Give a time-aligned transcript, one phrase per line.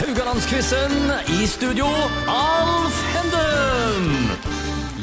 [0.00, 0.92] Haugalandsquizen.
[1.28, 1.84] I studio,
[2.26, 4.30] Alf Henden.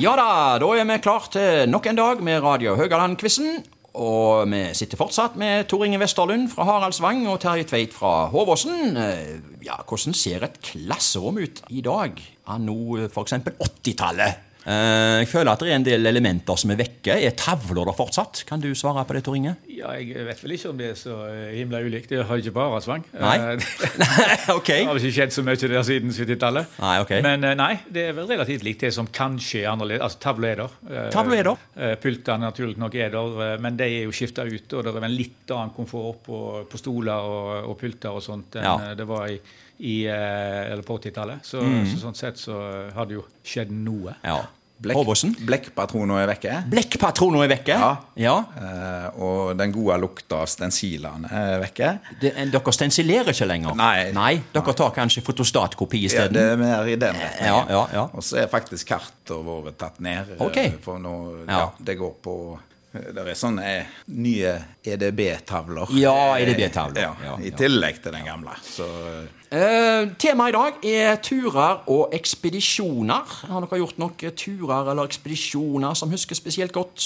[0.00, 0.28] Ja da,
[0.62, 3.58] da er vi klar til nok en dag med Radio Haugaland-quizen.
[3.96, 8.96] Og vi sitter fortsatt med Tor Inge Westerlund fra Haraldsvang og Terje Tveit fra Håvåsen.
[8.96, 9.36] Eh,
[9.66, 12.16] Ja, hvordan ser et klasserom ut i dag?
[12.54, 13.32] Anno f.eks.
[13.42, 14.42] 80-tallet?
[14.66, 17.16] Eh, Jeg føler at det er en del elementer som er vekke.
[17.20, 18.44] Er tavler der fortsatt?
[18.48, 19.56] Kan du svare på det, Tor Inge?
[19.76, 22.08] Ja, jeg vet vel ikke om det er så eh, himla ulikt.
[22.08, 23.02] Det har ikke bare Haraldsvang.
[23.20, 23.34] Nei.
[23.36, 23.66] Eh,
[24.56, 24.70] ok.
[24.70, 26.70] Det har ikke skjedd så mye der siden 70-tallet.
[26.80, 27.12] Nei, ok.
[27.26, 30.00] Men eh, nei, det er vel relativt likt det som kanskje er annerledes.
[30.06, 30.78] Altså tavla er der.
[31.12, 32.00] Tavla er der.
[32.00, 34.76] Pultene naturlig nok er der, men de er jo skifta ut.
[34.80, 36.40] Og det er en litt annen komfort på,
[36.72, 38.94] på stoler og, og pulter og sånt enn Ja.
[38.96, 39.36] det var i,
[39.84, 41.44] i eller på 80-tallet.
[41.44, 41.84] Så, Mm.
[41.92, 42.56] så sånn sett så
[42.96, 44.16] har det jo skjedd noe.
[44.24, 44.40] Ja.
[44.76, 45.30] Blekk, Håvåsen?
[45.48, 46.56] Blekkpatroner er vekke.
[46.68, 47.76] Blekkpatroner er vekke.
[47.80, 47.88] Ja.
[48.20, 48.34] ja.
[48.60, 51.94] Uh, og den gode lukta av stensilene er vekke.
[52.20, 53.78] Det, dere stensilerer ikke lenger?
[53.78, 54.34] Nei.
[54.52, 56.36] Dere tar kanskje fotostatkopi Ja, isteden?
[56.36, 57.48] det er mer i den retningen.
[57.48, 58.04] Ja, ja, ja.
[58.12, 60.36] Og så er faktisk kartene våre tatt ned.
[60.44, 60.74] Okay.
[60.84, 61.62] For nå, Ja.
[61.62, 61.66] ja.
[61.80, 62.36] det går på
[63.16, 64.52] Det er sånne eh, nye
[64.86, 65.92] EDB-tavler.
[65.98, 67.02] Ja, EDB-tavler.
[67.02, 68.56] Ja, Ja, I tillegg til den gamle.
[68.64, 68.86] Så
[69.46, 73.34] Eh, Temaet i dag er turer og ekspedisjoner.
[73.46, 77.04] Har dere gjort noen turer eller ekspedisjoner som husker spesielt godt?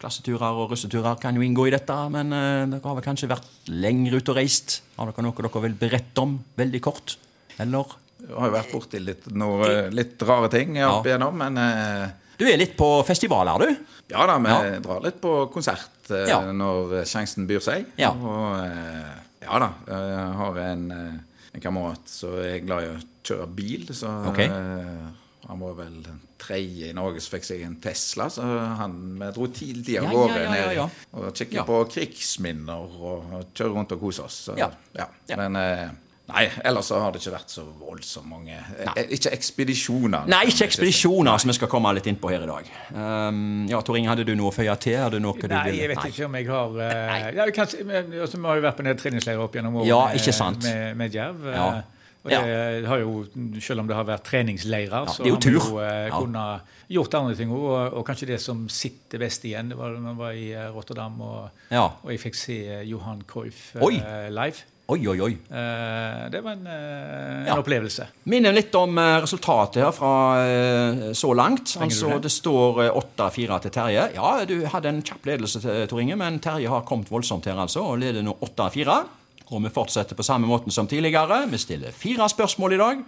[0.00, 3.46] Klasseturer og russeturer kan jo inngå i dette, men eh, dere har vel kanskje vært
[3.70, 4.80] lenger ute og reist?
[4.98, 7.16] Har dere noe dere vil berette om, veldig kort?
[7.62, 7.94] Eller?
[8.26, 12.06] jeg har jo vært borti litt, noe, litt rare ting opp igjennom, men eh,
[12.38, 13.84] Du er litt på festivaler, du?
[14.12, 14.78] Ja da, vi Ja.
[14.84, 16.40] drar litt på konsert eh, Ja.
[16.52, 17.86] når sjansen byr seg.
[17.98, 18.10] Ja.
[18.12, 21.14] Og eh, ja da, jeg har en, eh,
[21.54, 23.86] en kamerat som er glad i å kjøre bil.
[23.96, 24.38] Så Ok.
[24.44, 25.06] eh,
[25.48, 28.28] han var vel den tredje i Norge som fikk seg en Tesla.
[28.30, 30.78] Så han vi dro tidlig av gårde ned
[31.14, 34.40] og kikket på krigsminner og, og kjører rundt og koser oss.
[34.50, 34.70] Så, Ja.
[34.94, 35.06] ja.
[35.28, 35.36] Ja.
[35.36, 35.88] Men eh,
[36.26, 39.04] Nei, ellers har det ikke vært så voldsomt mange Nei.
[39.14, 40.26] Ikke ekspedisjoner.
[40.26, 42.70] Nei, ikke ekspedisjoner, som vi skal komme litt inn på her i dag.
[42.92, 44.96] Um, ja, Tor Inge, hadde du noe å føye til?
[44.98, 47.84] Hadde du noe du Nei, ville- jeg vet ikke om jeg har eh, ja, kanskje,
[47.86, 50.34] men, også, Vi har jo vært på en del opp gjennom årene Ja, med- ikke
[50.34, 50.62] sant.
[50.64, 51.46] med, med Jerv.
[51.46, 51.82] eh, Ja.
[52.26, 53.24] Og det har jo,
[53.62, 55.60] Selv om det har vært treningsleirer, Ja, så det har vi tur.
[55.70, 56.18] jo eh, Ja.
[56.18, 56.60] kunnet
[56.90, 57.62] gjort andre ting òg.
[57.70, 60.72] Og, og kanskje det som sitter best igjen, det var da vi var i eh,
[60.74, 61.84] Rotterdam og, Ja.
[62.02, 64.64] og jeg fikk se eh, Johan Cruyff eh, live.
[64.86, 65.32] Oi, oi, oi.
[65.50, 67.56] Eh, det var en, eh, en Ja.
[67.58, 68.06] opplevelse.
[68.30, 70.46] Minner litt om eh, resultatet her fra
[71.12, 71.76] så langt.
[71.82, 72.22] Altså, det?
[72.22, 74.04] det står eh, 8-4 til Terje.
[74.14, 75.60] Ja, du hadde en kjapp ledelse,
[75.90, 79.00] Tor Inge, men Terje har kommet voldsomt her, altså, og leder nå 8-4.
[79.50, 81.48] Og vi fortsetter på samme måten som tidligere.
[81.50, 83.04] Vi stiller fire spørsmål i dag.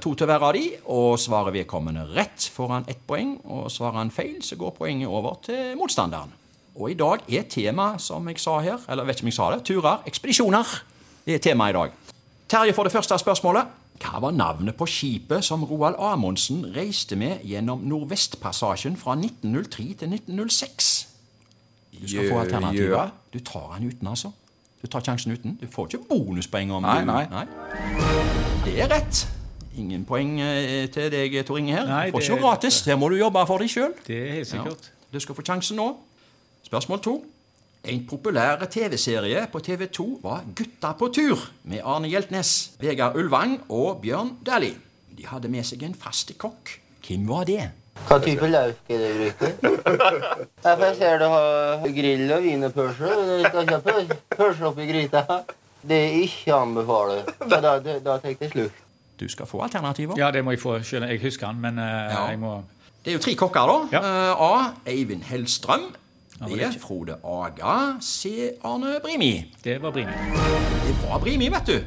[0.00, 3.36] To til hver av de, og svarer vedkommende rett, får han ett poeng.
[3.44, 6.32] Og svarer han feil, så går poenget over til motstanderen.
[6.80, 9.50] Og i dag er tema, som jeg sa her, eller vet ikke om jeg sa
[9.54, 10.66] det, turer, ekspedisjoner.
[11.30, 11.90] Det er temaet i dag.
[12.50, 13.66] Terje får det første spørsmålet.
[14.02, 20.16] Hva var navnet på skipet som Roald Amundsen reiste med gjennom Nordvestpassasjen fra 1903 til
[20.16, 20.88] 1906?
[21.94, 23.14] Du skal få alternativer.
[23.30, 24.32] Du tar den uten, altså.
[24.82, 25.54] Du tar sjansen uten.
[25.60, 27.46] Du får ikke bonuspoeng om Nei, du nei.
[28.64, 29.22] Det er rett.
[29.78, 31.86] Ingen poeng eh, til deg, Tor Inge, her.
[31.86, 32.80] Nei, du får ikke er noe gratis.
[32.90, 33.94] Her må du jobbe for deg sjøl.
[34.08, 34.90] Det er helt sikkert.
[35.14, 35.92] Du skal få sjansen nå.
[36.66, 37.20] Spørsmål to.
[37.84, 43.54] En populær TV-serie på TV 2 var Gutta på tur med Arne Hjeltnes, Vegard Ulvang
[43.72, 44.76] og Bjørn Dæhlie.
[45.16, 46.74] De hadde med seg en fast kokk.
[47.06, 47.62] Hvem var det?
[48.08, 50.44] Hva type lauk er det du bruker?
[50.64, 53.14] Jeg ser du har grill og wienerpølse.
[53.16, 55.24] Du skal ikke ha pø- pølse oppi gryta.
[55.80, 57.24] Det er ikke anbefaler.
[57.48, 58.84] Da, da, da tar jeg slutt.
[59.20, 60.16] Du skal få alternativer.
[60.20, 60.76] Ja, det må jeg få.
[60.84, 62.26] Selv jeg husker han, men uh, Ja.
[62.30, 62.58] jeg må
[63.04, 63.76] Det er jo tre kokker, da.
[63.96, 64.00] Ja.
[64.36, 64.70] Uh, A.
[64.92, 65.90] Eivind Hellstrøm.
[66.48, 68.00] Det er Frode Aga.
[68.00, 68.50] C.
[68.64, 69.52] Arne Brimi.
[69.64, 70.12] Det var Brimi.
[70.86, 71.80] Det var Brimi, vet du.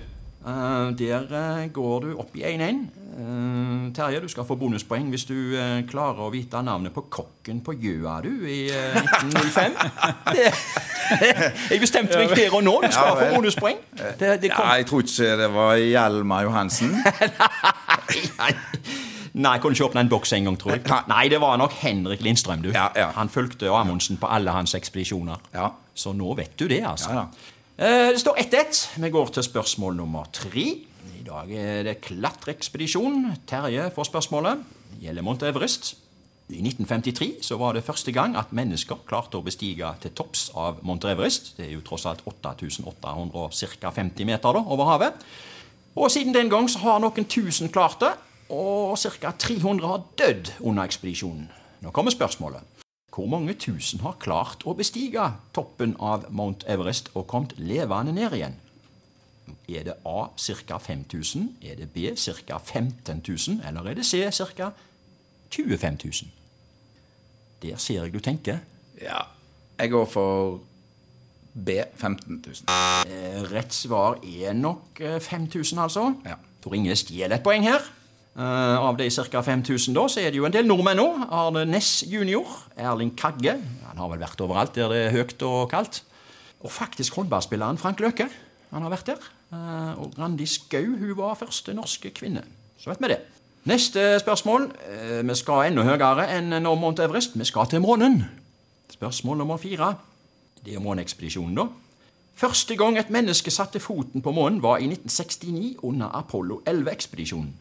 [0.46, 2.84] Uh, der uh, går du opp i 1-1.
[3.19, 7.59] Uh, Terje, du skal få bonuspoeng hvis du eh, klarer å vite navnet på kokken
[7.64, 9.75] på Gjøa, du, i eh, 1905.
[10.36, 10.47] det,
[11.70, 12.74] jeg bestemte meg der og nå.
[12.81, 13.78] Du skal Ja, få bonuspoeng.
[14.20, 16.96] Det, det kom, Ja, jeg tror ikke det var Hjalmar Johansen.
[18.41, 18.52] Nei,
[19.34, 20.84] jeg kunne ikke åpne en boks en gang, tror jeg.
[20.90, 21.02] Nei.
[21.09, 22.70] Nei, det var nok Henrik Lindstrøm, du.
[22.76, 23.08] Ja, ja.
[23.16, 25.41] Han fulgte Amundsen på alle hans ekspedisjoner.
[25.53, 25.72] Ja.
[25.96, 27.12] Så nå vet du det, altså.
[27.14, 27.26] Ja,
[27.78, 29.02] Eh, Det står 1-1.
[29.02, 30.62] Vi går til spørsmål nummer tre.
[31.20, 33.32] I dag er det klatreekspedisjon.
[33.50, 34.59] Terje får spørsmålet.
[35.02, 35.96] Gjelder Mount Everest.
[36.50, 40.84] I 1953 så var det første gang at mennesker klarte å bestige til topps av
[40.84, 41.56] Mount Everest.
[41.58, 45.14] Det er jo tross alt 8850 meter da, over havet.
[45.96, 48.14] Og siden den gang så har noen tusen klart det,
[48.49, 49.31] og ca.
[49.40, 51.49] 300 har dødd under ekspedisjonen.
[51.81, 52.61] Nå kommer spørsmålet.
[53.13, 58.34] Hvor mange tusen har klart å bestige toppen av Mount Everest og kommet levende ned
[58.34, 58.55] igjen?
[59.69, 60.78] Er det A ca.
[60.79, 61.49] 5000?
[61.61, 62.57] Er det B ca.
[62.57, 63.61] 15 000?
[63.67, 64.23] Eller er det C
[64.57, 64.72] ca.
[65.51, 66.31] 25 000?
[67.63, 68.57] Der ser jeg du tenker.
[69.01, 69.22] Ja,
[69.79, 70.59] jeg går for
[71.53, 71.69] B.
[71.96, 72.66] 15 000.
[73.07, 76.13] Eh, Rett svar er nok eh, 5000, altså.
[76.25, 76.35] Ja.
[76.63, 77.84] Tor Inge stjeler et poeng her.
[78.34, 79.41] Eh, av de ca.
[79.46, 81.06] 5000 da, så er det jo en del nordmenn nå.
[81.30, 83.59] Arne Næss junior, Erling Kagge.
[83.91, 86.02] Han har vel vært overalt der det er høyt og kaldt.
[86.66, 88.26] Og faktisk håndballspilleren Frank Løke.
[88.74, 89.28] Han har vært der.
[89.53, 92.41] Eh, og Randi Skau hun var første norske kvinne.
[92.82, 93.20] Så vet vi det.
[93.70, 94.72] Neste spørsmål.
[94.90, 97.38] Eh, vi skal enda høyere enn når Mount Everest.
[97.38, 98.24] Vi skal til månen.
[98.90, 99.94] Spørsmål nummer fire.
[100.66, 101.68] Det er måneekspedisjonen, da.
[102.34, 107.53] Første gang et menneske satte foten på månen, var i 1969 under Apollo 11-ekspedisjonen.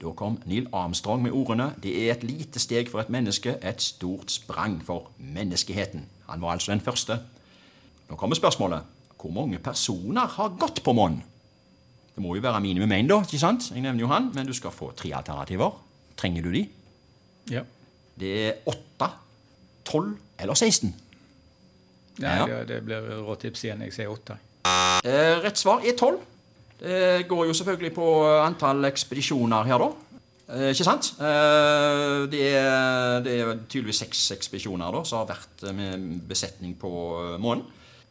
[0.00, 3.82] Da kom Neil Armstrong med ordene 'Det er et lite steg for et menneske, et
[3.82, 6.00] stort sprang for menneskeheten'.
[6.28, 7.18] Han var altså den første.
[8.08, 8.80] Nå kommer spørsmålet.
[9.20, 11.22] Hvor mange personer har gått på månen?
[12.14, 13.20] Det må jo være minimum én, da.
[13.20, 13.70] ikke sant?
[13.74, 15.70] Jeg nevner jo han, men du skal få tre alternativer.
[16.16, 16.68] Trenger du de?
[17.50, 17.60] Ja.
[18.20, 19.10] Det er åtte,
[19.84, 20.94] tolv eller 16.
[22.18, 22.46] Nei, Ja.
[22.46, 23.80] det, det blir råtips igjen.
[23.82, 24.36] Jeg sier åtte.
[25.04, 26.18] Eh, rett svar er tolv.
[26.80, 28.06] Det går jo selvfølgelig på
[28.40, 29.90] antall ekspedisjoner her, da.
[30.50, 31.12] Eh, ikke sant?
[31.20, 36.74] Eh, det, er, det er tydeligvis seks ekspedisjoner da, som har vært eh, med besetning
[36.80, 36.90] på
[37.20, 37.66] eh, månen.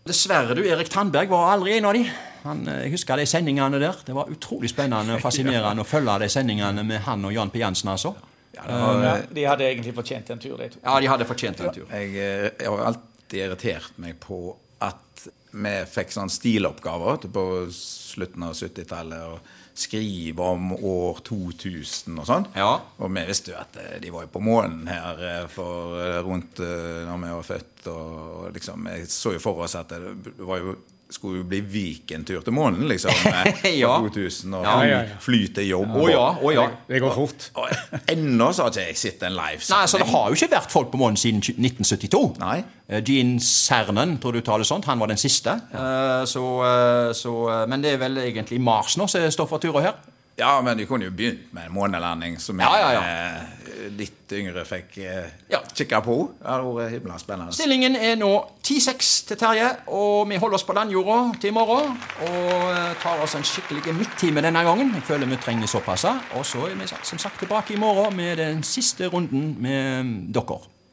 [0.07, 2.05] Dessverre, du, Erik Tandberg var aldri en av de.
[2.45, 3.99] Han, eh, jeg husker de sendingene der.
[4.05, 7.59] Det var utrolig spennende og fascinerende å følge de sendingene med han og Jan P.
[7.65, 8.15] Jansen, altså.
[8.55, 10.79] Ja, det var, Ja, de hadde egentlig fortjent en tur, de to.
[10.81, 11.85] Ja, de hadde fortjent en tur.
[11.91, 18.43] jeg, eh, jeg har alltid irritert meg på at vi fikk sånn stiloppgaver på slutten
[18.43, 19.21] av 70-tallet.
[19.29, 19.39] og
[19.79, 22.47] Skrive om år 2000 og sånn.
[22.57, 22.81] Ja.
[22.99, 26.17] Og vi visste jo at eh, de var jo på månen her eh, for eh,
[26.25, 27.87] rundt når vi var født.
[27.87, 30.75] Og liksom, jeg så jo for oss at det var jo,
[31.09, 33.09] skulle jo bli Viken-tur til månen, liksom.
[33.81, 33.95] Ja.
[34.03, 35.15] 2000, og Ja, fly, ja, ja.
[35.25, 35.95] fly til jobb.
[35.97, 36.65] Å ja, å ja.
[36.89, 37.47] Det går fort.
[37.57, 40.51] Og ennå så har ikke jeg sett en live Nei, så Det har jo ikke
[40.53, 42.21] vært folk på månen siden 1972.
[42.43, 42.59] Nei.
[42.89, 45.57] Eh, Gene Cernan, tror du taler sånt, han var den siste.
[45.73, 47.33] Eh, Så, eh, så,
[47.69, 49.99] men det er vel egentlig Mars nå som står for turer her.
[50.39, 53.01] Ja, men du kunne jo begynt med en månelanding som Ja, ja, ja.
[53.01, 55.59] eh, litt yngre fikk eh, Ja.
[55.75, 56.15] kikke på.
[56.39, 57.53] Det hadde vært himla spennende.
[57.57, 58.29] Stillingen er nå
[58.63, 61.95] 10-6 til Terje, og vi holder oss på landjorda til i morgen.
[62.23, 64.93] Og eh, tar oss en skikkelig midttime denne gangen.
[64.95, 66.05] Jeg føler vi trenger såpass.
[66.37, 70.61] Og så er vi som sagt tilbake i morgen med den siste runden med dere.